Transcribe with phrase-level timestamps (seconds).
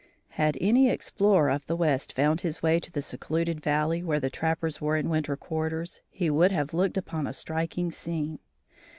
[0.29, 4.31] Had any explorer of the west found his way to the secluded valley where the
[4.31, 8.39] trappers were in winter quarters, he would have looked upon a striking scene.